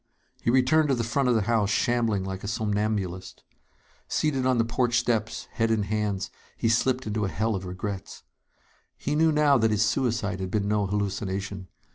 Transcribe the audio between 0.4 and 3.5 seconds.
He returned to the front of the house, shambling like a somnambulist.